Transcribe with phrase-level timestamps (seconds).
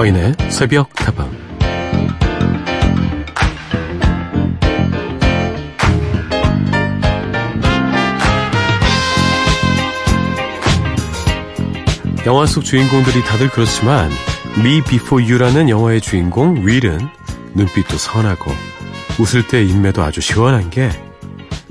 [0.00, 1.30] 서인의 새벽 다방
[12.24, 14.08] 영화 속 주인공들이 다들 그렇지만
[14.64, 16.98] 미 비포 유라는 영화의 주인공 윌은
[17.56, 18.50] 눈빛도 선하고
[19.20, 20.88] 웃을 때 인매도 아주 시원한 게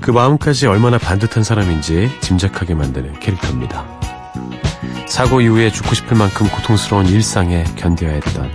[0.02, 3.99] 그 마음까지 얼마나 반듯한 사람인지 짐작하게 만드는 캐릭터입니다.
[5.10, 8.48] 사고 이후에 죽고 싶을 만큼 고통스러운 일상에 견뎌야 했던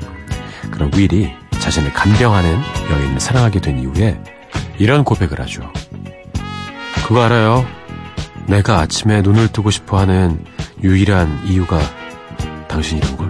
[0.72, 2.58] 그런 윌이 자신을 간병하는
[2.90, 4.23] 여인을 사랑하게 된 이후에
[4.80, 5.70] 이런 고백을 하죠.
[7.05, 7.66] 그거 알아요?
[8.48, 10.44] 내가 아침에 눈을 뜨고 싶어 하는
[10.82, 11.77] 유일한 이유가
[12.70, 13.30] 당신이란 걸.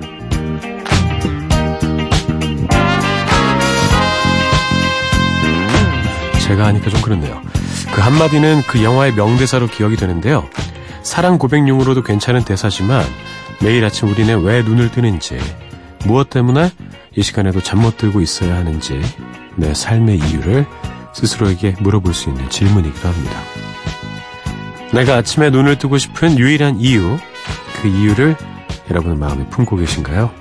[6.41, 7.41] 제가 하니까 좀 그렇네요.
[7.91, 10.47] 그 한마디는 그 영화의 명대사로 기억이 되는데요.
[11.05, 13.03] 사랑 고백용으로도 괜찮은 대사지만
[13.61, 15.37] 매일 아침 우리는 왜 눈을 뜨는지,
[16.03, 16.71] 무엇 때문에
[17.15, 18.99] 이 시간에도 그 잠못 들고 있어야 하는지
[19.55, 20.65] 내 삶의 이유를
[21.13, 23.39] 스스로에게 물어볼 수 있는 질문이기도 합니다.
[24.93, 27.17] 내가 아침에 눈을 뜨고 싶은 유일한 이유,
[27.83, 28.35] 그 이유를
[28.89, 30.31] 여러분의 마음에 품고 계신가요?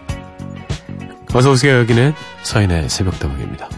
[1.35, 1.77] 어서오세요.
[1.81, 3.69] 여기는 서인의 새벽다방입니다.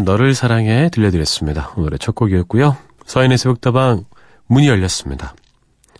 [0.00, 1.72] 너를 사랑해 들려드렸습니다.
[1.76, 2.76] 오늘의 첫 곡이었고요.
[3.04, 4.04] 서인의 새벽다방
[4.46, 5.34] 문이 열렸습니다.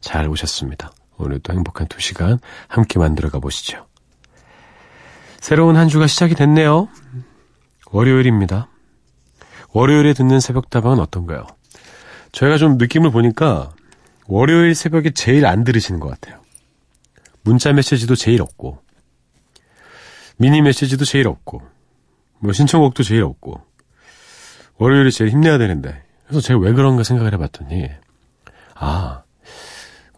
[0.01, 0.91] 잘 오셨습니다.
[1.19, 3.87] 오늘도 행복한 두 시간 함께 만들어 가보시죠.
[5.41, 6.89] 새로운 한 주가 시작이 됐네요.
[7.91, 8.69] 월요일입니다.
[9.73, 11.47] 월요일에 듣는 새벽다방은 어떤가요?
[12.33, 13.73] 저희가 좀 느낌을 보니까
[14.27, 16.41] 월요일 새벽에 제일 안 들으시는 것 같아요.
[17.43, 18.79] 문자 메시지도 제일 없고,
[20.37, 21.61] 미니 메시지도 제일 없고,
[22.39, 23.61] 뭐 신청곡도 제일 없고,
[24.83, 26.03] 월요일이 제일 힘내야 되는데.
[26.27, 27.89] 그래서 제가 왜 그런가 생각을 해봤더니,
[28.75, 29.23] 아,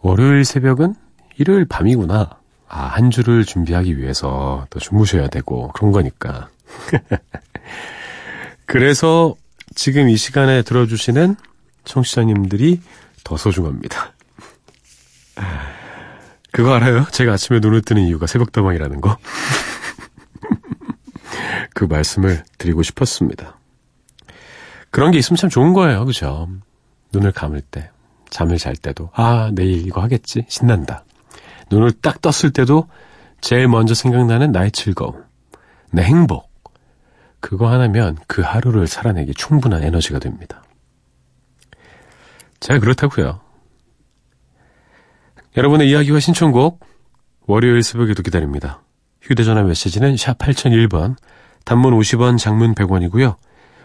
[0.01, 0.95] 월요일 새벽은
[1.37, 2.31] 일요일 밤이구나.
[2.67, 6.49] 아, 한 주를 준비하기 위해서 또 주무셔야 되고, 그런 거니까.
[8.65, 9.35] 그래서
[9.75, 11.35] 지금 이 시간에 들어주시는
[11.83, 12.81] 청취자님들이
[13.23, 14.13] 더 소중합니다.
[16.51, 17.05] 그거 알아요?
[17.11, 19.15] 제가 아침에 눈을 뜨는 이유가 새벽다방이라는 거?
[21.75, 23.57] 그 말씀을 드리고 싶었습니다.
[24.95, 26.05] 그런 게 있으면 참 좋은 거예요.
[26.05, 26.47] 그죠?
[27.11, 27.89] 눈을 감을 때,
[28.29, 30.45] 잠을 잘 때도, 아, 내일 이거 하겠지.
[30.47, 31.03] 신난다.
[31.69, 32.87] 눈을 딱 떴을 때도
[33.41, 35.21] 제일 먼저 생각나는 나의 즐거움,
[35.91, 36.49] 내 행복.
[37.41, 40.63] 그거 하나면 그 하루를 살아내기 충분한 에너지가 됩니다.
[42.61, 43.41] 제가 그렇다고요.
[45.57, 46.79] 여러분의 이야기와 신청곡,
[47.47, 48.81] 월요일 새벽에도 기다립니다.
[49.23, 51.17] 휴대전화 메시지는 샵 8001번,
[51.65, 53.35] 단문 50원, 장문 100원이고요.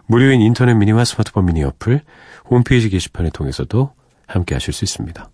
[0.06, 2.00] 무료인 인터넷 미니와 스마트폰 미니 어플
[2.46, 3.92] 홈페이지 게시판을 통해서도
[4.26, 5.30] 함께 하실 수 있습니다.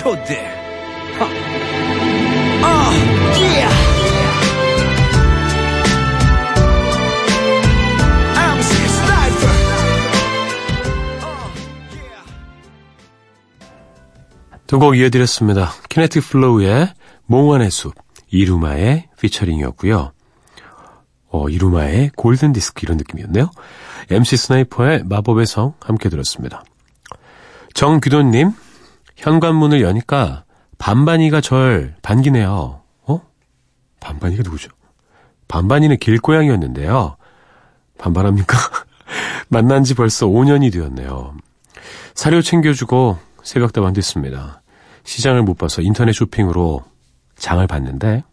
[0.00, 0.34] 초대.
[1.18, 1.26] 하.
[1.26, 2.92] 아,
[3.36, 3.36] 예.
[3.36, 3.74] yeah.
[8.34, 8.58] 아,
[11.96, 12.10] 예.
[14.66, 15.72] 두곡 이어드렸습니다.
[15.90, 16.88] 키네틱 플로우의
[17.26, 17.92] 몽환의 숲,
[18.30, 20.12] 이루마의 피처링이었고요.
[21.28, 23.50] 어, 이루마의 골든 디스크 이런 느낌이었네요.
[24.10, 26.64] MC 스나이퍼의 마법의 성 함께 들었습니다.
[27.74, 28.52] 정규돈님,
[29.20, 30.44] 현관문을 여니까
[30.78, 32.80] 반반이가 절 반기네요.
[33.04, 33.20] 어?
[34.00, 34.70] 반반이가 누구죠?
[35.46, 37.16] 반반이는 길고양이였는데요.
[37.98, 38.56] 반반합니까?
[39.48, 41.36] 만난 지 벌써 5년이 되었네요.
[42.14, 44.62] 사료 챙겨주고 새벽다방 됐습니다.
[45.04, 46.82] 시장을 못 봐서 인터넷 쇼핑으로
[47.36, 48.24] 장을 봤는데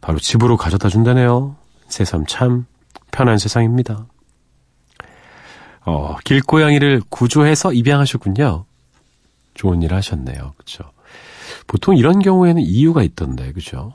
[0.00, 1.56] 바로 집으로 가져다 준다네요.
[1.88, 2.66] 새삼 참
[3.10, 4.06] 편한 세상입니다.
[5.86, 8.66] 어, 길고양이를 구조해서 입양하셨군요.
[9.58, 10.54] 좋은 일 하셨네요.
[10.56, 10.84] 그죠?
[11.66, 13.92] 보통 이런 경우에는 이유가 있던데, 그죠?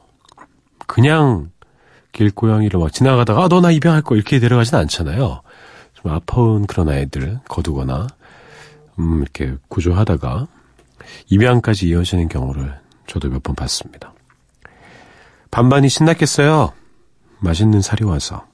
[0.86, 1.50] 그냥
[2.12, 5.42] 길고양이를 막 지나가다가, 아, 너나 입양할 거, 이렇게 데려가진 않잖아요.
[5.94, 8.08] 좀 아파온 그런 아이들, 거두거나,
[9.00, 10.48] 음, 이렇게 구조하다가,
[11.28, 12.78] 입양까지 이어지는 경우를
[13.08, 14.14] 저도 몇 번 봤습니다.
[15.50, 16.74] 반반이 신났겠어요.
[17.40, 18.46] 맛있는 살이 와서.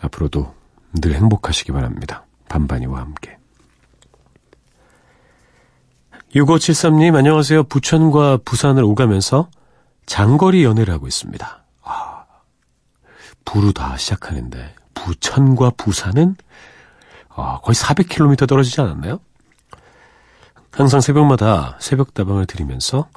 [0.00, 0.54] 앞으로도
[1.00, 2.24] 늘 행복하시기 바랍니다.
[2.48, 3.36] 반반이와 함께.
[6.36, 7.64] 6573님, 안녕하세요.
[7.64, 9.48] 부천과 부산을 오가면서
[10.04, 11.64] 장거리 연애를 하고 있습니다.
[11.82, 12.24] 아,
[13.46, 16.36] 부루다 시작하는데, 부천과 부산은
[17.30, 19.18] 아, 거의 400km 떨어지지 않았나요?
[20.72, 23.08] 항상 새벽마다 새벽다방을 들이면서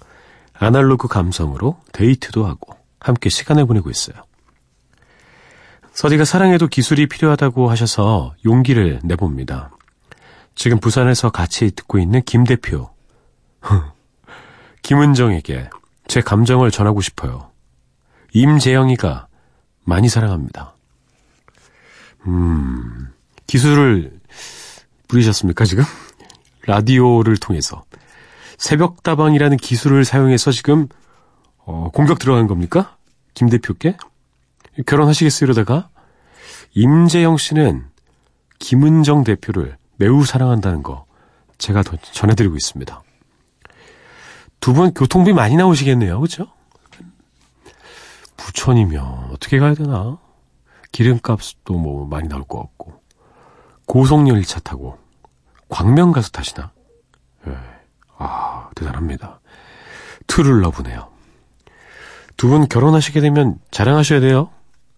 [0.54, 4.16] 아날로그 감성으로 데이트도 하고 함께 시간을 보내고 있어요.
[5.92, 9.72] 서디가 사랑에도 기술이 필요하다고 하셔서 용기를 내봅니다.
[10.56, 12.90] 지금 부산에서 같이 듣고 있는 김 대표
[14.84, 15.70] 김은정에게
[16.08, 17.52] 제 감정을 전하고 싶어요.
[18.34, 19.28] 임재영이가
[19.86, 20.76] 많이 사랑합니다.
[22.28, 23.12] 음,
[23.48, 24.20] 기술을
[25.08, 25.84] 부리셨습니까, 지금?
[26.66, 27.84] 라디오를 통해서.
[28.58, 30.88] 새벽다방이라는 기술을 사용해서 지금,
[31.66, 32.98] 어, 공격 들어간 겁니까?
[33.34, 33.98] 김 대표께?
[34.86, 35.90] 결혼하시겠어요, 이러다가?
[36.74, 37.86] 임재영 씨는
[38.60, 41.06] 김은정 대표를 매우 사랑한다는 거
[41.58, 43.02] 제가 전해드리고 있습니다.
[44.60, 46.20] 두분 교통비 많이 나오시겠네요.
[46.20, 46.48] 그렇죠?
[48.38, 50.18] 부천이면 어떻게 가야 되나?
[50.92, 53.02] 기름값도 뭐 많이 나올 것 같고
[53.86, 54.98] 고속열차 타고
[55.70, 56.72] 광명 가서 타시나?
[57.48, 57.54] 예.
[58.18, 59.40] 아 대단합니다.
[60.28, 61.10] 트를 러브네요.
[62.38, 64.50] 두 분 결혼하시게 되면 자랑하셔야 돼요.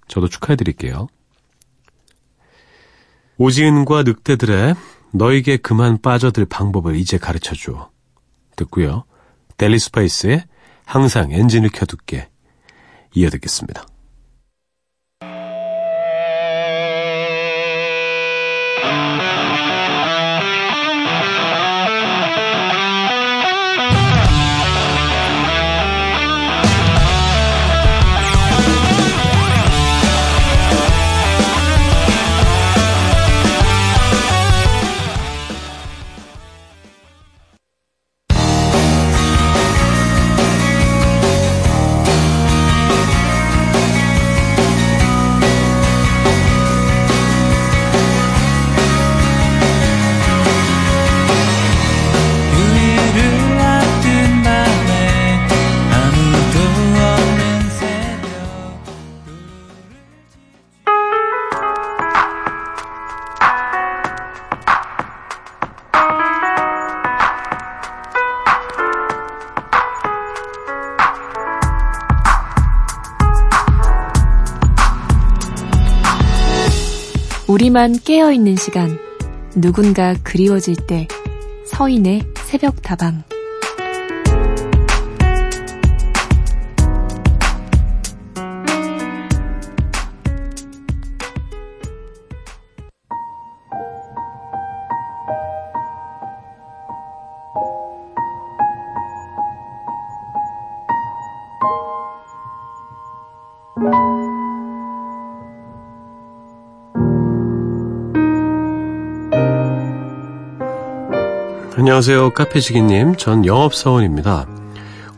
[0.08, 1.08] 저도 축하해드릴게요.
[3.38, 4.76] 오지은과 늑대들의
[5.14, 7.90] 너에게 그만 빠져들 방법을 이제 가르쳐줘
[8.56, 9.06] 듣고요.
[9.62, 10.46] 델리 스파이스의
[10.86, 12.30] 항상 엔진을 켜둘게
[13.14, 13.86] 이어듣겠습니다.
[77.84, 79.00] 오랫동 깨어있는 시간,
[79.56, 81.08] 누군가 그리워질 때,
[81.66, 83.24] 서인의 새벽 다방.
[112.04, 112.32] 안녕하세요.
[112.32, 113.14] 카페지기님.
[113.16, 114.48] 전 영업사원입니다.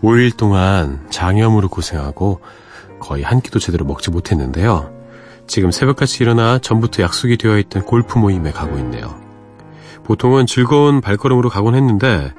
[0.01, 2.41] 5일 동안 장염으로 고생하고
[2.99, 4.91] 거의 한 끼도 제대로 먹지 못했는데요.
[5.47, 9.15] 지금 새벽같이 일어나 전부터 약속이 되어 있던 골프 모임에 가고 있네요.
[10.03, 12.33] 보통은 즐거운 발걸음으로 가곤 했는데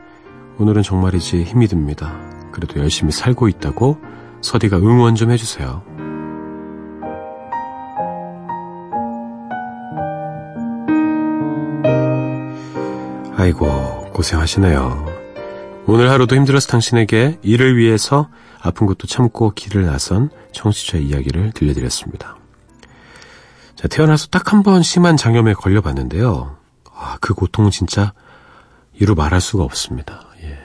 [0.58, 2.12] 오늘은 정말이지 힘이 듭니다.
[2.52, 3.96] 그래도 열심히 살고 있다고
[4.42, 5.80] 서디가 응원 좀 해주세요.
[13.38, 15.04] 아이고, 고생하시네요.
[15.86, 18.30] 오늘 하루도 힘들어서 당신에게 일을 위해서
[18.62, 22.36] 아픈 것도 참고 길을 나선 청취자 이야기를 들려드렸습니다.
[23.76, 26.56] 자, 태어나서 딱 한 번 심한 장염에 걸려봤는데요.
[26.94, 28.14] 아, 그 고통은 진짜
[28.94, 30.26] 이루 말할 수가 없습니다.
[30.42, 30.56] 예.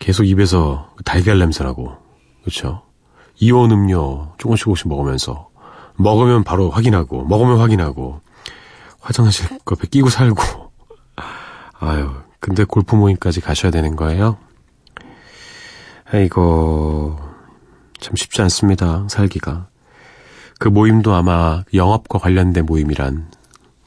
[0.00, 1.94] 계속 입에서 그 달걀 냄새라고
[2.42, 2.82] 그렇죠?
[3.38, 5.50] 이온 음료 조금씩 조금씩 먹으면서
[5.96, 8.22] 먹으면 바로 확인하고 먹으면 확인하고
[8.98, 10.42] 화장실 그 옆에 끼고 살고
[11.80, 14.38] 아유 근데 골프 모임까지 가셔야 되는 거예요?
[16.08, 17.20] 이거참
[18.16, 19.68] 쉽지 않습니다, 살기가.
[20.58, 23.30] 그 모임도 아마 영업과 관련된 모임이란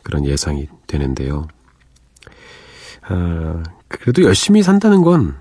[0.03, 1.47] 그런 예상이 되는데요.
[3.07, 5.35] 아, 그래도 열심히 산다는 건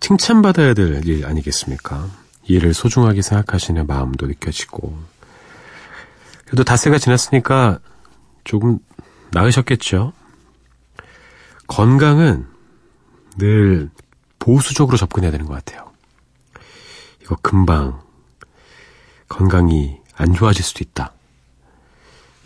[0.00, 2.08] 칭찬받아야 될 일 아니겠습니까?
[2.46, 4.96] 일을 소중하게 생각하시는 마음도 느껴지고.
[6.44, 7.80] 그래도 다새가 지났으니까
[8.44, 8.78] 조금
[9.32, 10.12] 나으셨겠죠?
[11.66, 12.46] 건강은
[13.38, 13.90] 늘
[14.38, 15.90] 보수적으로 접근해야 되는 것 같아요.
[17.22, 18.00] 이거 금방
[19.28, 21.12] 건강이 안 좋아질 수도 있다.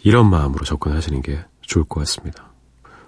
[0.03, 2.51] 이런 마음으로 접근하시는 게 좋을 것 같습니다.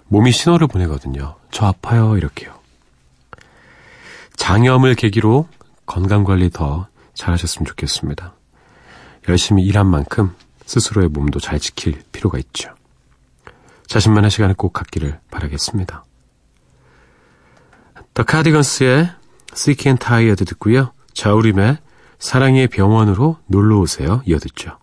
[0.07, 1.35] 몸이 신호를 보내거든요.
[1.49, 2.15] 저 아파요.
[2.17, 2.53] 이렇게요.
[4.35, 5.47] 장염을 계기로
[5.87, 8.33] 건강관리 더 잘하셨으면 좋겠습니다.
[9.29, 12.69] 열심히 일한 만큼 스스로의 몸도 잘 지킬 필요가 있죠.
[13.87, 16.03] 자신만의 시간을 꼭 갖기를 바라겠습니다.
[18.13, 19.11] 더 카디건스의
[19.53, 20.91] Sick and Tired 듣고요.
[21.13, 21.77] 자우림의
[22.19, 24.21] 사랑의 병원으로 놀러 오세요.
[24.25, 24.77] 이어듣죠.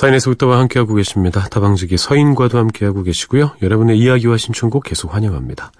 [0.00, 1.46] 사인에서 웃다와 함께하고 계십니다.
[1.50, 3.54] 다방지기 서인과도 함께하고 계시고요.
[3.60, 5.72] 여러분의 이야기와 신청곡 계속 환영합니다.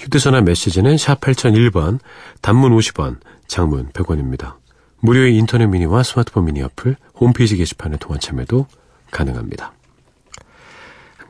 [0.00, 2.00] 휴대전화 메시지는 샵 8001번,
[2.40, 4.54] 단문 50원, 장문 100원입니다.
[4.98, 8.66] 무료의 인터넷 미니와 스마트폰 미니 어플, 홈페이지 게시판에 동안 참여도
[9.12, 9.72] 가능합니다.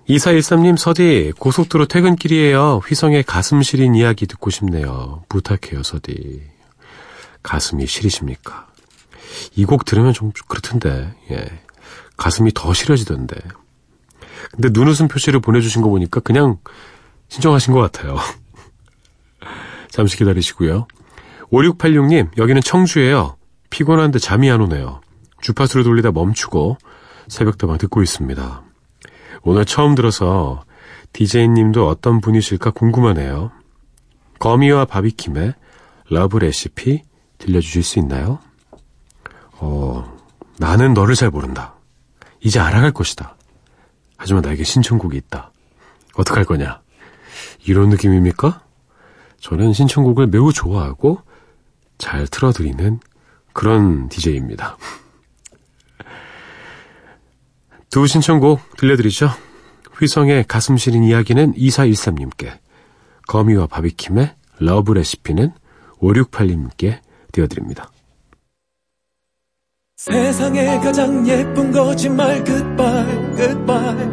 [0.08, 2.78] 2413님 서디 고속도로 퇴근길이에요.
[2.88, 5.22] 휘성의 가슴 시린 이야기 듣고 싶네요.
[5.28, 6.44] 부탁해요 서디.
[7.42, 8.66] 가슴이 시리십니까?
[9.54, 11.44] 이 곡 들으면 좀 그렇던데 예.
[12.18, 13.36] 가슴이 더 시려지던데.
[14.52, 16.58] 근데 눈웃음 표시를 보내주신 거 보니까 그냥
[17.28, 18.16] 신청하신 것 같아요.
[19.90, 20.86] 잠시 기다리시고요.
[21.52, 23.36] 5686님, 여기는 청주예요.
[23.70, 25.00] 피곤한데 잠이 안 오네요.
[25.40, 26.76] 주파수를 돌리다 멈추고
[27.28, 28.62] 새벽대방 듣고 있습니다.
[29.42, 30.64] 오늘 처음 들어서
[31.12, 33.52] 디제이님도 어떤 분이실까 궁금하네요.
[34.40, 35.54] 거미와 바비킴의
[36.10, 37.02] 러브 레시피
[37.38, 38.40] 들려주실 수 있나요?
[39.60, 40.04] 어,
[40.58, 41.77] 나는 너를 잘 모른다.
[42.40, 43.36] 이제 알아갈 것이다.
[44.16, 45.52] 하지만 나에게 신청곡이 있다.
[46.14, 46.80] 어떡할 거냐?
[47.64, 48.62] 이런 느낌입니까?
[49.40, 51.22] 저는 신청곡을 매우 좋아하고
[51.98, 53.00] 잘 틀어드리는
[53.52, 54.76] 그런 DJ입니다.
[57.90, 59.30] 두 신청곡 들려드리죠.
[60.00, 62.58] 휘성의 가슴 시린 이야기는 2413님께,
[63.26, 65.52] 거미와 바비킴의 러브 레시피는
[66.00, 67.00] 568님께
[67.32, 67.90] 띄워드립니다.
[69.98, 74.06] 세상에 가장 예쁜 거짓말 goodbye goodbye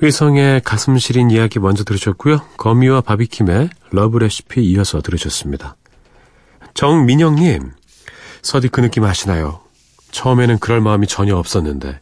[0.00, 2.38] 휘성의 가슴 시린 이야기 먼저 들으셨고요.
[2.56, 5.74] 거미와 바비킴의 러브 레시피 이어서 들으셨습니다.
[6.74, 7.72] 정민영님,
[8.42, 9.60] 서디 그 느낌 아시나요?
[10.12, 12.00] 처음에는 그럴 마음이 전혀 없었는데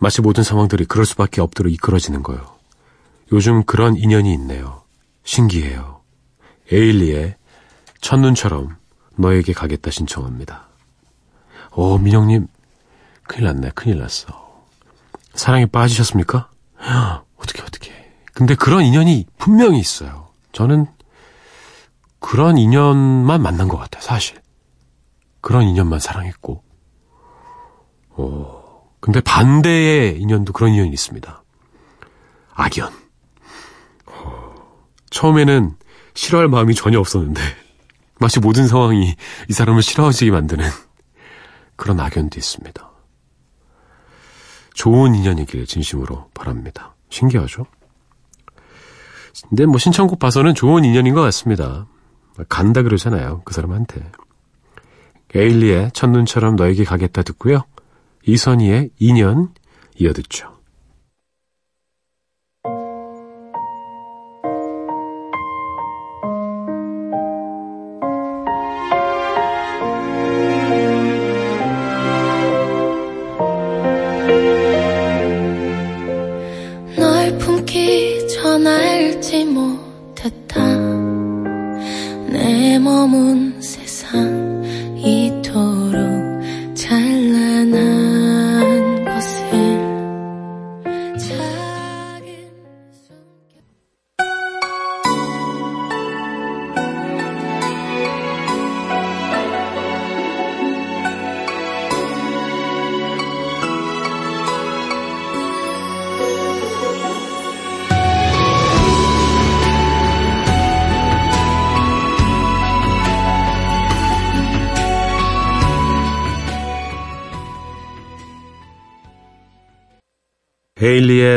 [0.00, 2.44] 마치 모든 상황들이 그럴 수밖에 없도록 이끌어지는 거요.
[3.30, 4.82] 요즘 그런 인연이 있네요.
[5.22, 6.00] 신기해요.
[6.72, 7.36] 에일리의
[8.00, 8.76] 첫눈처럼
[9.16, 10.66] 너에게 가겠다 신청합니다.
[11.76, 12.48] 오, 어, 민영님,
[13.28, 14.26] 큰일 났네, 큰일 났어.
[15.34, 16.50] 사랑에 빠지셨습니까?
[17.38, 18.12] 어떻게 어떻게.
[18.34, 20.28] 근데 그런 인연이 분명히 있어요.
[20.52, 20.86] 저는
[22.20, 24.40] 그런 인연만 만난 것 같아요, 사실.
[25.40, 26.62] 그런 인연만 사랑했고.
[28.10, 31.42] 어, 근데 반대의 인연도 그런 인연이 있습니다.
[32.54, 32.92] 악연.
[34.06, 34.54] 어,
[35.10, 35.76] 처음에는
[36.14, 37.40] 싫어할 마음이 전혀 없었는데,
[38.20, 39.14] 마치 모든 상황이
[39.48, 40.68] 이 사람을 싫어하지게 만드는
[41.76, 42.90] 그런 악연도 있습니다.
[44.74, 46.94] 좋은 인연이길 진심으로 바랍니다.
[47.10, 47.66] 신기하죠?
[49.48, 51.86] 근데 뭐 신청곡 봐서는 좋은 인연인 것 같습니다.
[52.48, 53.42] 간다 그러잖아요.
[53.44, 54.10] 그 사람한테.
[55.34, 57.62] 에일리의 첫눈처럼 너에게 가겠다 듣고요.
[58.26, 59.52] 이선희의 인연
[59.96, 60.57] 이어듣죠.
[80.18, 80.60] 못했다
[82.30, 84.57] 내 몸은 세상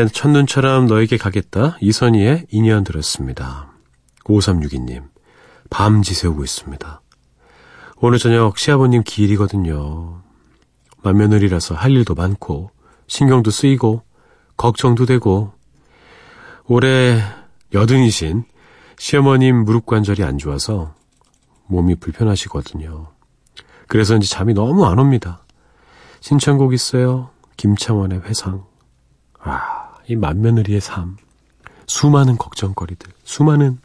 [0.09, 1.77] 첫눈처럼 너에게 가겠다.
[1.81, 3.71] 이선희의 인연 들었습니다.
[4.25, 5.03] 5362님,
[5.69, 7.01] 밤지 새우고 있습니다.
[7.97, 10.21] 오늘 저녁 시아버님 기일이거든요.
[11.03, 12.71] 맏며느리라서 할 일도 많고,
[13.07, 14.03] 신경도 쓰이고,
[14.57, 15.53] 걱정도 되고,
[16.65, 17.19] 올해
[17.73, 18.45] 여든이신
[18.97, 20.93] 시어머님 무릎 관절이 안 좋아서
[21.67, 23.07] 몸이 불편하시거든요.
[23.87, 25.43] 그래서인지 잠이 너무 안 옵니다.
[26.21, 27.31] 신청곡 있어요.
[27.57, 28.63] 김창원의 회상.
[29.39, 29.80] 아.
[30.11, 31.15] 이만며느리의 삶,
[31.87, 33.79] 수많은 걱정거리들, 수많은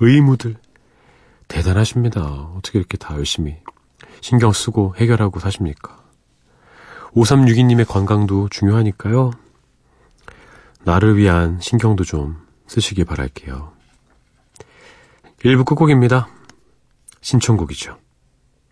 [0.00, 0.56] 의무들,
[1.48, 2.22] 대단하십니다.
[2.56, 3.56] 어떻게 이렇게 다 열심히
[4.20, 6.00] 신경 쓰고 해결하고 사십니까?
[7.14, 9.30] 5362님의 건강도 중요하니까요.
[10.84, 13.72] 나를 위한 신경도 좀 쓰시기 바랄게요.
[15.40, 16.28] 1부 끝곡입니다.
[17.20, 17.96] 신청곡이죠.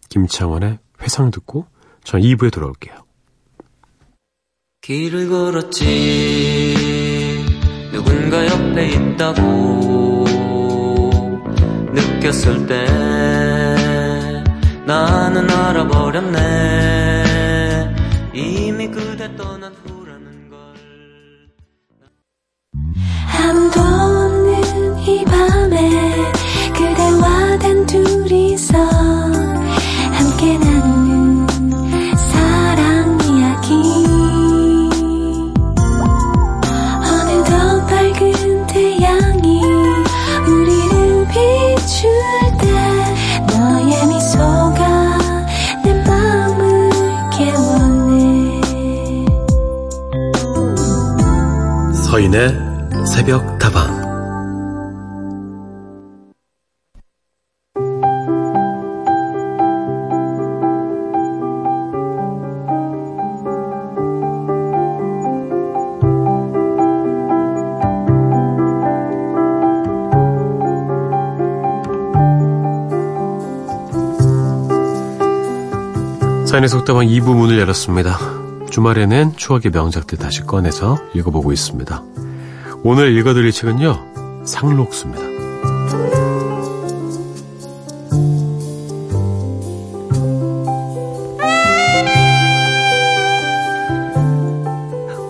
[0.09, 1.67] 김창원의 회상 듣고
[2.05, 2.97] 전 2부에 돌아올게요.
[4.83, 6.60] 길을 걸었지.
[8.11, 10.25] 누군가 옆에 있다고
[11.95, 12.85] 느꼈을 때
[14.85, 17.95] 나는 알아버렸네
[18.35, 20.59] 이미 그대 떠난 후라는 걸
[23.39, 26.15] 아무도 없는 이 밤에
[26.77, 29.00] 그대와 단 둘이서
[52.11, 52.51] 서인의
[53.07, 53.89] 새벽 다방
[76.45, 78.40] 사인의 속다방 2부 문을 열었습니다.
[78.71, 82.03] 주말에는 추억의 명작들 다시 꺼내서 읽어보고 있습니다.
[82.85, 85.29] 오늘 읽어드릴 책은요, 상록수입니다.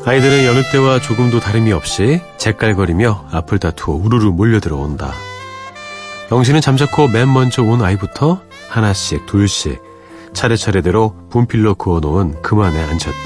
[0.05, 5.13] 아이들은 여느 때와 조금도 다름이 없이 잭깔거리며 앞을 다투어 우르르 몰려들어온다.
[6.33, 9.81] 영신은 잠자코 맨 먼저 온 아이부터 하나씩, 둘씩
[10.41, 13.19] 차례차례대로 분필로 그어놓은 그만에 앉혔다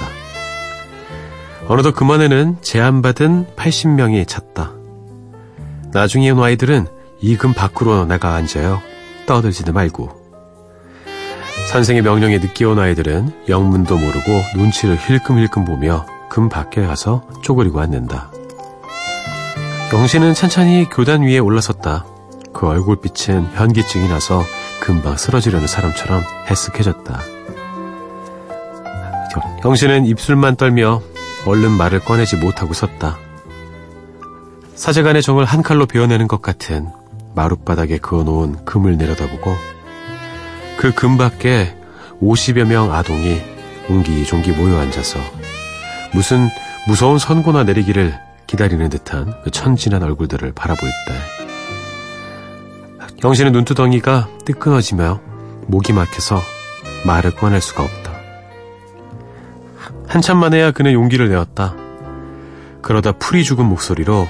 [1.69, 4.73] 어느덧 그만에는 제안받은 80명이 찼다.
[5.93, 6.87] 나중에 온 아이들은
[7.23, 8.83] 이 금 밖으로 나가 앉아요.
[9.27, 10.11] 떠들지도 말고.
[11.69, 18.31] 선생의 명령에 늦게 온 아이들은 영문도 모르고 눈치를 힐끔힐끔 보며 금 밖에 가서 쪼그리고 앉는다.
[19.91, 22.05] 영신은 천천히 교단 위에 올라섰다.
[22.53, 24.43] 그 얼굴빛은 현기증이 나서
[24.85, 27.19] 금방 쓰러지려는 사람처럼 해쓱해졌다.
[29.63, 31.01] 경신은 입술만 떨며
[31.47, 33.19] 얼른 말을 꺼내지 못하고 섰다.
[34.75, 36.87] 사제간의 정을 한 칼로 베어내는 것 같은
[37.35, 39.57] 마룻바닥에 그어놓은 금을 내려다보고
[40.77, 41.75] 그 금 밖에
[42.21, 43.41] 50여 명 아동이
[43.89, 45.19] 옹기종기 모여 앉아서
[46.13, 46.51] 무슨
[46.87, 48.13] 무서운 선고나 내리기를
[48.47, 51.34] 기다리는 듯한 그 천진한 얼굴들을 바라볼 때
[53.25, 55.19] 당신의 눈두덩이가 뜨끈해지며
[55.69, 56.43] 목이 막혀서
[57.07, 58.13] 말을 꺼낼 수가 없다.
[60.07, 61.75] 한참 만에야 그는 용기를 내었다.
[62.83, 64.29] 그러다 풀이 죽은 목소리로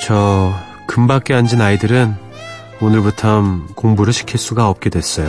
[0.00, 0.54] 저
[0.86, 2.14] 금밖에 앉은 아이들은
[2.80, 3.42] 오늘부터
[3.74, 5.28] 공부를 시킬 수가 없게 됐어요.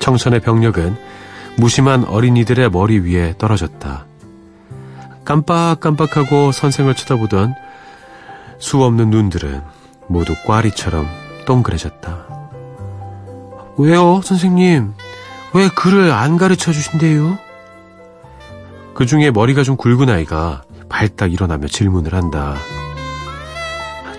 [0.00, 0.96] 청천의 병력은
[1.58, 4.04] 무심한 어린이들의 머리 위에 떨어졌다.
[5.24, 7.54] 깜빡깜빡하고 선생을 쳐다보던
[8.60, 9.62] 수 없는 눈들은
[10.06, 11.08] 모두 꽈리처럼
[11.46, 12.26] 동그래졌다.
[13.78, 14.92] 왜요, 선생님?
[15.54, 17.38] 왜 글을 안 가르쳐 주신대요?
[18.94, 22.54] 그 중에 머리가 좀 굵은 아이가 발딱 일어나며 질문을 한다.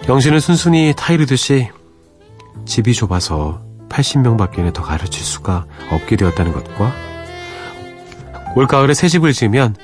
[0.09, 1.69] 영신은 순순히 타이르듯이
[2.65, 6.91] 집이 좁아서 80명 밖에는 더 가르칠 수가 없게 되었다는 것과
[8.55, 9.75] 올가을에 새 집을 지으면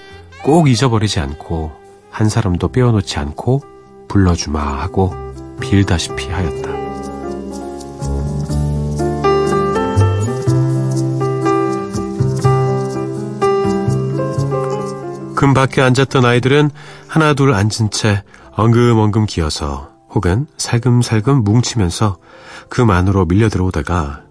[0.43, 1.71] 꼭 잊어버리지 않고
[2.09, 3.61] 한 사람도 빼어놓지 않고
[4.07, 5.13] 불러주마 하고
[5.59, 6.77] 빌다시피 하였다.
[15.35, 16.71] 금 밖에 앉았던 아이들은
[17.07, 18.23] 하나둘 앉은 채
[18.55, 22.17] 엉금엉금 기어서 혹은 살금살금 뭉치면서
[22.69, 24.23] 금 안으로 밀려 들어오다가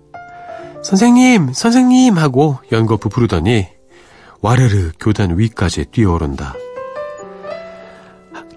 [0.82, 3.68] 선생님, 선생님 하고 연거푸 부르더니
[4.40, 6.54] 와르르 교단 위까지 뛰어오른다.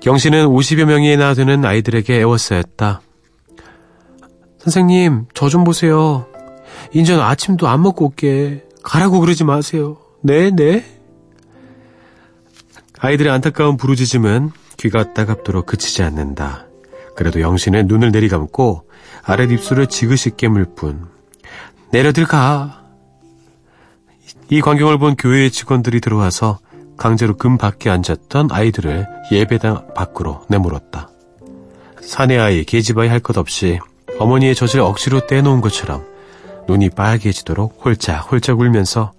[0.01, 3.01] 경신은 50여 명이나 되는 아이들에게 애워싸였다.
[4.59, 6.25] 선생님, 저 좀 보세요.
[6.93, 8.63] 인전 아침도 안 먹고 올게.
[8.83, 9.97] 가라고 그러지 마세요.
[10.23, 10.85] 네, 네.
[12.97, 16.67] 아이들의 안타까운 부르짖음은 귀가 따갑도록 그치지 않는다.
[17.15, 18.85] 그래도 영신은 눈을 내리감고
[19.23, 21.07] 아래 입술을 지그시 깨물 뿐.
[21.91, 22.85] 내려들 가.
[24.49, 26.59] 이 광경을 본 교회의 직원들이 들어와서
[26.99, 31.09] 강제로 금 밖에 앉았던 아이들을 예배당 밖으로 내몰았다.
[32.01, 33.79] 사내아이, 계집아이 할 것 없이
[34.19, 36.03] 어머니의 젖을 억지로 떼놓은 것처럼
[36.67, 39.13] 눈이 빨개지도록 홀짝홀짝 홀짝 울면서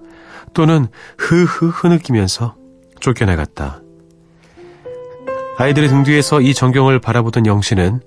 [0.52, 2.54] 또는 흐흐 흐느끼면서
[3.00, 3.80] 쫓겨나갔다.
[5.56, 8.00] 아이들의 등 뒤에서 이 전경을 바라보던 영신은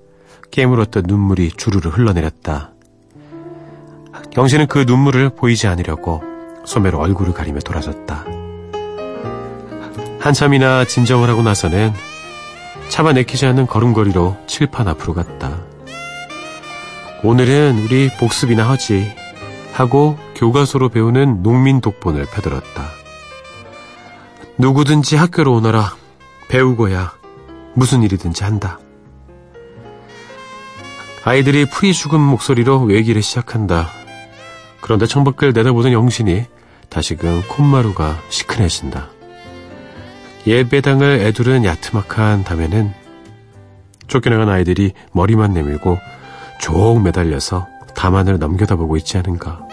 [0.52, 2.72] 깨물었던 눈물이 주르르 흘러내렸다.
[4.36, 6.22] 영신은 그 눈물을 보이지 않으려고
[6.64, 8.24] 소매로 얼굴을 가리며 돌아섰다.
[10.24, 11.92] 한참이나 진정을 하고 나서는
[12.88, 15.58] 차마 내키지 않는 걸음걸이로 칠판 앞으로 갔다.
[17.22, 19.14] 오늘은 우리 복습이나 하지
[19.74, 22.88] 하고 교과서로 배우는 농민 독본을 펴들었다.
[24.56, 25.94] 누구든지 학교로 오너라.
[26.48, 27.12] 배우고야
[27.74, 28.78] 무슨 일이든지 한다.
[31.22, 33.88] 아이들이 풀이 죽은 목소리로 외기를 시작한다.
[34.80, 36.44] 그런데 청밖을 내다보던 영신이
[36.88, 39.10] 다시금 콧마루가 시큰해진다.
[40.46, 42.92] 예배당을 애두른 야트막한 담에는
[44.08, 45.98] 쫓겨나간 아이들이 머리만 내밀고
[46.60, 49.66] 쭉 매달려서 담안을 넘겨다보고 있지 않은가.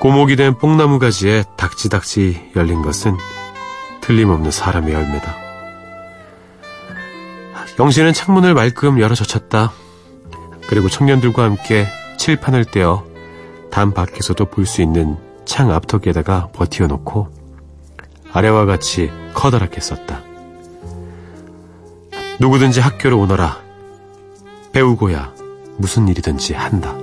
[0.00, 3.16] 고목이 된 뽕나무 가지에 닥지닥지 열린 것은
[4.00, 5.36] 틀림없는 사람의 열매다.
[7.78, 9.72] 영신은 창문을 말끔 열어젖혔다.
[10.66, 11.86] 그리고 청년들과 함께
[12.18, 13.04] 칠판을 떼어
[13.70, 17.39] 담 밖에서도 볼 수 있는 창 앞턱에다가 버티어 놓고
[18.32, 20.22] 아래와 같이 커다랗게 썼다.
[22.38, 23.58] 누구든지 학교로 오너라.
[24.72, 25.32] 배우고야
[25.78, 26.96] 무슨 일이든지 한다.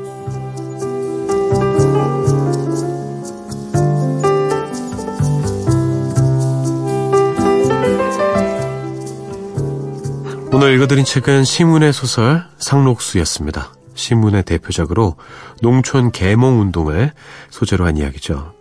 [10.54, 13.74] 오늘 읽어드린 책은 시문의 소설 상록수였습니다.
[13.94, 15.16] 시문의 대표작으로
[15.62, 17.14] 농촌 계몽 운동을
[17.52, 18.54] 소재로 한 이야기죠.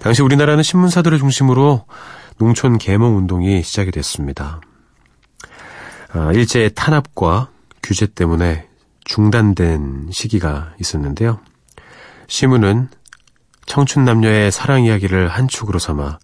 [0.00, 1.84] 당시 우리나라는 신문사들을 중심으로
[2.38, 4.60] 농촌 계몽 운동이 시작이 됐습니다.
[6.12, 7.50] 아, 일제의 탄압과
[7.82, 8.68] 규제 때문에
[9.04, 11.40] 중단된 시기가 있었는데요.
[12.28, 12.88] 시문은
[13.66, 16.18] 청춘 남녀의 사랑 이야기를 한 축으로 삼아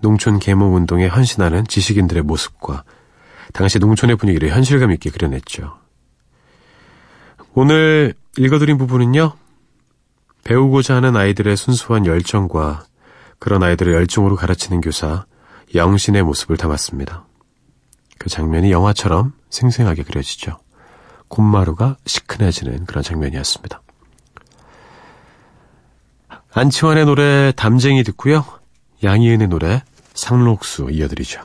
[0.00, 2.84] 농촌 계몽 운동에 헌신하는 지식인들의 모습과
[3.52, 5.74] 당시 농촌의 분위기를 현실감 있게 그려냈죠.
[7.52, 9.34] 오늘 읽어드린 부분은요.
[10.44, 12.84] 배우고자 하는 아이들의 순수한 열정과
[13.40, 15.24] 그런 아이들을 열정으로 가르치는 교사
[15.74, 17.24] 영신의 모습을 담았습니다.
[18.18, 20.58] 그 장면이 영화처럼 생생하게 그려지죠.
[21.28, 23.80] 곰마루가 시큰해지는 그런 장면이었습니다.
[26.52, 28.44] 안치환의 노래 담쟁이 듣고요.
[29.02, 31.42] 양희은의 노래 상록수 이어드리죠.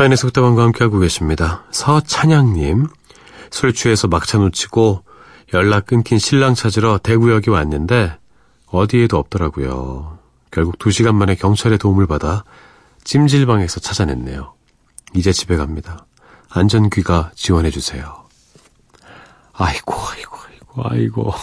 [0.00, 1.62] 사연의 속담왕과 함께하고 계십니다.
[1.72, 2.86] 서찬양님,
[3.50, 5.02] 술 취해서 막차 놓치고
[5.52, 8.16] 연락 끊긴 신랑 찾으러 대구역에 왔는데
[8.68, 10.16] 어디에도 없더라고요.
[10.50, 12.44] 결국 2시간 만에 경찰의 도움을 받아
[13.04, 14.54] 찜질방에서 찾아냈네요.
[15.16, 16.06] 이제 집에 갑니다.
[16.48, 18.02] 안전귀가 지원해주세요.
[19.52, 20.36] 아이고, 아이고,
[20.82, 21.34] 아이고, 아이고.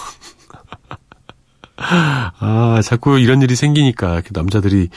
[2.39, 4.89] 아, 자꾸 이런 일이 생기니까 남자들이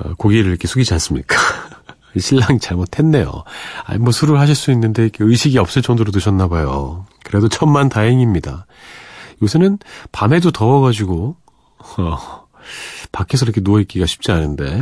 [0.00, 1.36] 어, 고개를 이렇게 숙이지 않습니까?
[2.16, 3.30] 그 신랑 잘못했네요.
[3.84, 7.04] 아니, 뭐 술을 하실 수 있는데 의식이 없을 정도로 드셨나 봐요.
[7.22, 8.64] 그래도 천만 다행입니다.
[9.42, 9.76] 요새는
[10.12, 11.36] 밤에도 더워가지고,
[11.98, 12.18] 어,
[13.12, 14.80] 밖에서 이렇게 누워있기가 쉽지 않은데,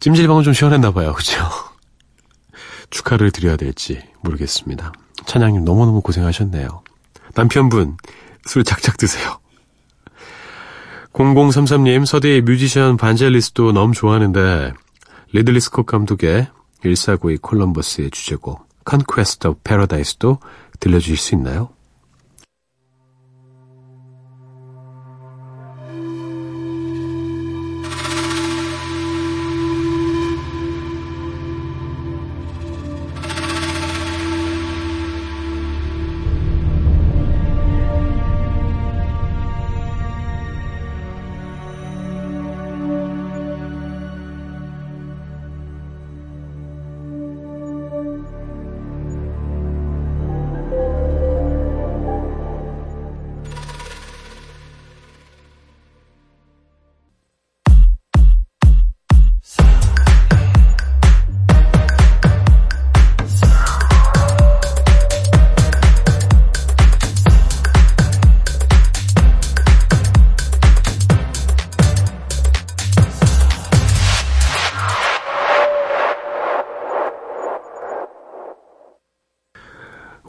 [0.00, 1.14] 찜질방은 좀 시원했나 봐요.
[1.14, 1.32] 그죠?
[2.90, 4.92] 축하를 드려야 될지 모르겠습니다.
[5.24, 6.82] 찬양님 너무너무 고생하셨네요.
[7.34, 7.96] 남편분,
[8.44, 9.38] 술 작작 드세요.
[11.14, 14.74] 0033님, 서대의 뮤지션 반젤리스도 너무 좋아하는데,
[15.34, 16.46] 리들리 스콧 감독의
[16.84, 20.38] 1492 콜럼버스의 주제곡 Conquest of p a r a d i s e 도
[20.78, 21.70] 들려주실 수 있나요?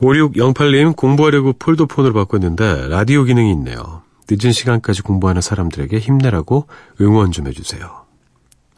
[0.06, 4.04] 5608님 공부하려고 폴더폰으로 바꿨는데 라디오 기능이 있네요.
[4.30, 6.68] 늦은 시간까지 공부하는 사람들에게 힘내라고
[7.02, 8.06] 응원 좀 해주세요.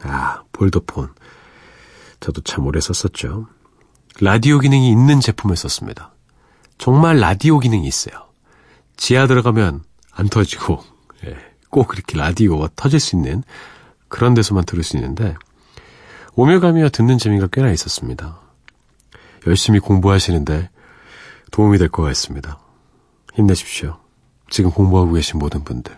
[0.02, 1.10] 아, 폴더폰.
[2.20, 3.46] 저도 참 오래 썼었죠.
[4.20, 6.14] 라디오 기능이 있는 제품을 썼습니다.
[6.78, 8.14] 정말 라디오 기능이 있어요.
[8.96, 10.82] 지하 들어가면 안 터지고,
[11.24, 11.36] 예,
[11.70, 13.42] 꼭 이렇게 라디오가 터질 수 있는
[14.08, 15.34] 그런 데서만 들을 수 있는데,
[16.34, 18.40] 오며가며 듣는 재미가 꽤나 있었습니다.
[19.46, 20.68] 열심히 공부하시는데
[21.50, 22.58] 도움이 될 것 같습니다.
[23.34, 23.98] 힘내십시오.
[24.50, 25.94] 지금 공부하고 계신 모든 분들.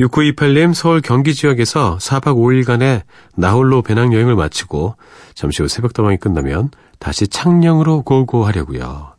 [0.00, 3.02] 6928님 서울 경기 지역에서 4박 5일간의
[3.34, 4.94] 나홀로 배낭여행을 마치고
[5.34, 6.70] 잠시 후 새벽다방이 끝나면
[7.00, 9.14] 다시 창녕으로 고고하려고요.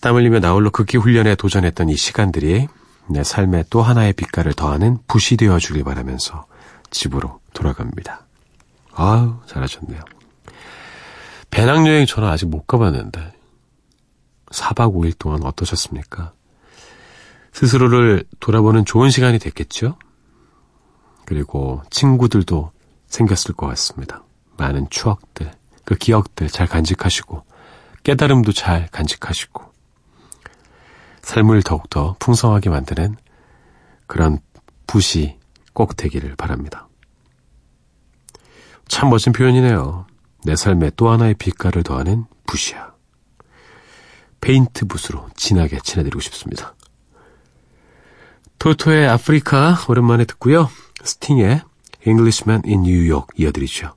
[0.00, 2.68] 땀 흘리며 나홀로 극기 훈련에 도전했던 이 시간들이
[3.10, 6.44] 내 삶에 또 하나의 빛깔을 더하는 붓이 되어주길 바라면서
[6.90, 8.24] 집으로 돌아갑니다.
[8.94, 10.00] 아우 잘하셨네요.
[11.50, 13.32] 배낭여행 저는 아직 못 가봤는데
[14.52, 16.32] 4박 5일 동안 어떠셨습니까?
[17.52, 19.98] 스스로를 돌아보는 좋은 시간이 됐겠죠?
[21.26, 22.72] 그리고 친구들도
[23.08, 24.22] 생겼을 것 같습니다.
[24.56, 25.50] 많은 추억들,
[25.84, 27.44] 그 기억들 잘 간직하시고
[28.04, 29.62] 깨달음도 잘 간직하시고
[31.22, 33.16] 삶을 더욱더 풍성하게 만드는
[34.06, 34.38] 그런
[34.86, 35.38] 붓이
[35.74, 36.88] 꼭 되기를 바랍니다.
[38.88, 40.06] 참 멋진 표현이네요.
[40.48, 42.94] 내 삶에 또 하나의 빛깔을 더하는 붓이야.
[44.40, 46.74] 페인트 붓으로 진하게 친해드리고 싶습니다.
[48.58, 50.70] 토토의 아프리카 오랜만에 듣고요.
[51.04, 51.60] 스팅의
[52.06, 53.92] Englishman in New York 이어드리죠.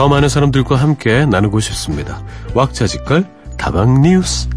[0.00, 2.22] 더 많은 사람들과 함께 나누고 싶습니다.
[2.54, 3.26] 왁자지껄
[3.58, 4.48] 다방 뉴스.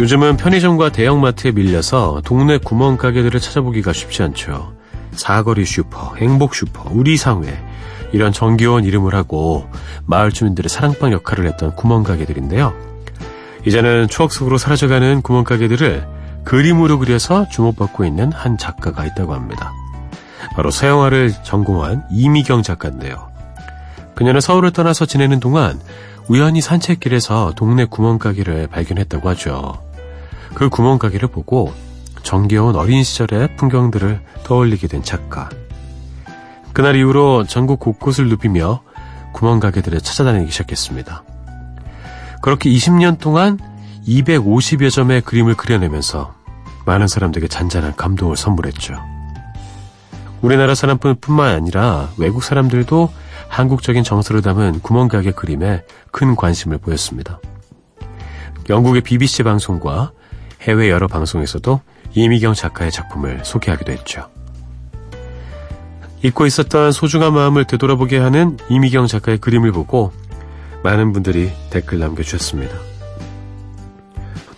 [0.00, 4.74] 요즘은 편의점과 대형마트에 밀려서 동네 구멍가게들을 찾아보기가 쉽지 않죠.
[5.12, 7.56] 사거리 슈퍼, 행복 슈퍼, 우리 사회
[8.12, 9.68] 이런 정기원 이름을 하고
[10.06, 12.74] 마을 주민들의 사랑방 역할을 했던 구멍가게들인데요.
[13.64, 16.15] 이제는 추억 속으로 사라져가는 구멍가게들을
[16.46, 19.72] 그림으로 그려서 주목받고 있는 한 작가가 있다고 합니다.
[20.54, 23.30] 바로 서영화를 전공한 이미경 작가인데요.
[24.14, 25.78] 그녀는 서울을 떠나서 지내는 동안
[26.28, 29.82] 우연히 산책길에서 동네 구멍가게를 발견했다고 하죠.
[30.54, 31.74] 그 구멍가게를 보고
[32.22, 35.48] 정겨운 어린 시절의 풍경들을 떠올리게 된 작가.
[36.72, 38.82] 그날 이후로 전국 곳곳을 누비며
[39.32, 41.24] 구멍가게들을 찾아다니기 시작했습니다.
[42.40, 43.58] 그렇게 20년 동안
[44.06, 46.35] 250여 점의 그림을 그려내면서
[46.86, 48.94] 많은 사람들에게 잔잔한 감동을 선물했죠.
[50.40, 53.12] 우리나라 사람뿐만 아니라 외국 사람들도
[53.48, 57.40] 한국적인 정서를 담은 구멍가게 그림에 큰 관심을 보였습니다.
[58.70, 60.12] 영국의 BBC 방송과
[60.62, 61.80] 해외 여러 방송에서도
[62.14, 64.28] 이미경 작가의 작품을 소개하기도 했죠.
[66.22, 70.12] 잊고 있었던 소중한 마음을 되돌아보게 하는 이미경 작가의 그림을 보고
[70.84, 72.74] 많은 분들이 댓글 남겨주셨습니다.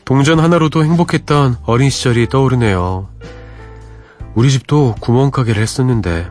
[0.08, 3.08] 동전 하나로도 행복했던 어린 시절이 떠오르네요.
[4.34, 6.26] 우리 집도 구멍가게를 했었는데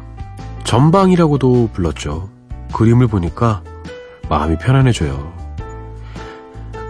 [0.63, 2.27] 전방이라고도 불렀죠.
[2.73, 3.61] 그림을 보니까
[4.29, 5.31] 마음이 편안해져요.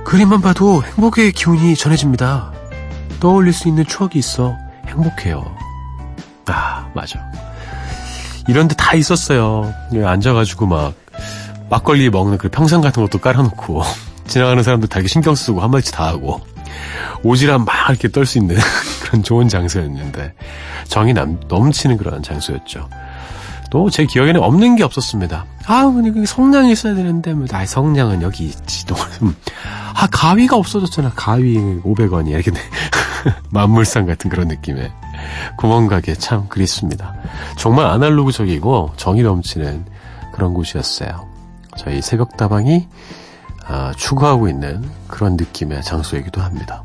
[0.06, 2.54] 그림만 봐도 행복의 기운이 전해집니다.
[3.20, 4.56] 떠올릴 수 있는 추억이 있어
[4.88, 5.44] 행복해요.
[6.46, 7.20] 아, 맞아.
[8.48, 9.74] 이런 데 다 있었어요.
[9.92, 10.94] 네, 앉아가지고 막
[11.70, 13.84] 막걸리 먹는 그 평상 같은 것도 깔아놓고
[14.28, 16.40] 지나가는 사람들 다 신경 쓰고 한마디 다 하고
[17.24, 18.56] 오지랖 막 이렇게 떨 수 있는
[19.04, 20.34] 그런 좋은 장소였는데
[20.88, 22.88] 정이 남, 넘치는 그런 장소였죠.
[23.70, 25.46] 또 제 기억에는 없는 게 없었습니다.
[25.66, 28.86] 아, 여기 성냥이 있어야 되는데 뭐, 아, 성냥은 여기 있지.
[29.94, 31.12] 아, 가위가 없어졌잖아.
[31.16, 32.52] 가위 500원이 이렇게
[33.52, 34.90] 만물상 같은 그런 느낌의
[35.58, 37.14] 구멍가게 참 그립습니다.
[37.58, 39.86] 정말 아날로그적이고 정이 넘치는
[40.34, 41.28] 그런 곳이었어요.
[41.78, 42.88] 저희 새벽다방이
[43.70, 46.84] 아, 추구하고 있는 그런 느낌의 장소이기도 합니다.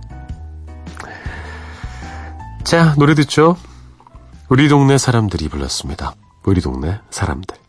[2.65, 3.57] 자, 노래 듣죠?
[4.49, 6.15] 우리 동네 사람들이 불렀습니다.
[6.45, 7.62] 우리 동네 사람들.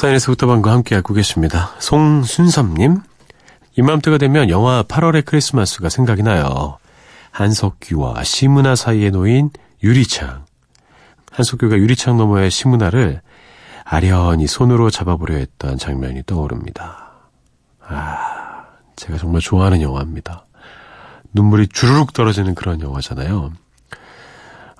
[0.00, 1.72] 사인에서 부터방과 함께하고 계십니다.
[1.78, 3.02] 송순섭님,
[3.76, 6.78] 이맘때가 되면 영화 8월의 크리스마스가 생각이 나요.
[7.32, 9.50] 한석규와 시문화 사이에 놓인
[9.82, 10.46] 유리창.
[11.32, 13.20] 한석규가 유리창 너머의 시문화를
[13.84, 17.12] 아련히 손으로 잡아보려 했던 장면이 떠오릅니다.
[17.86, 18.64] 아,
[18.96, 20.46] 제가 정말 좋아하는 영화입니다.
[21.34, 23.52] 눈물이 주르륵 떨어지는 그런 영화잖아요.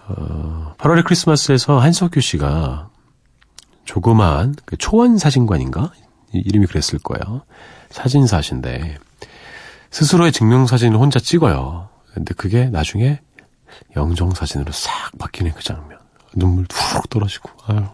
[0.09, 2.89] 어, 8월의 크리스마스에서 한석규 씨가
[3.91, 5.91] 조그마한 그 초원 사진관인가
[6.31, 7.43] 이름이 그랬을 거예요.
[7.91, 8.99] 사진사신데
[9.91, 11.89] 스스로의 증명사진을 혼자 찍어요.
[12.15, 13.21] 근데 그게 나중에
[13.97, 15.99] 영정사진으로 싹 바뀌는 그 장면.
[16.35, 16.79] 눈물 툭
[17.11, 17.85] 떨어지고, 아유.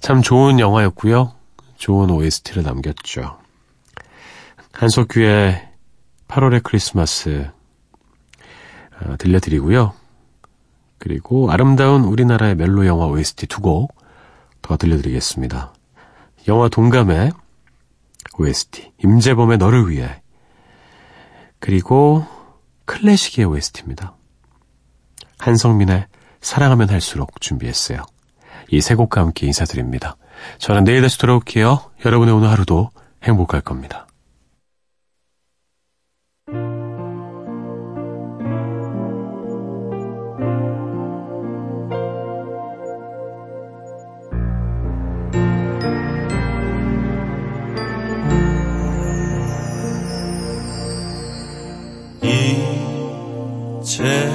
[0.00, 1.34] 참 좋은 영화였고요.
[1.76, 3.36] 좋은 OST를 남겼죠.
[4.72, 5.68] 한석규의
[6.28, 7.50] 8월의 크리스마스
[9.02, 9.92] 어, 들려드리고요.
[10.96, 13.99] 그리고 아름다운 우리나라의 멜로 영화 OST 두곡
[14.62, 15.72] 더 들려드리겠습니다.
[16.48, 17.32] 영화 동감의
[18.38, 20.22] OST 임재범의 너를 위해
[21.58, 22.24] 그리고
[22.86, 24.14] 클래식의 OST입니다.
[25.38, 26.06] 한성민의
[26.40, 28.02] 사랑하면 할수록 준비했어요.
[28.72, 30.16] 이 세 곡과 함께 인사드립니다.
[30.58, 31.90] 저는 내일 다시 돌아올게요.
[32.04, 32.90] 여러분의 오늘 하루도
[33.24, 34.06] 행복할 겁니다.
[54.00, 54.28] 채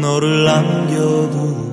[0.00, 1.69] 너를 남겨두고